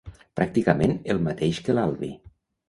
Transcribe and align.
Pràcticament 0.39 0.95
el 1.15 1.21
mateix 1.27 1.61
que 1.69 1.77
l'Albi. 1.81 2.11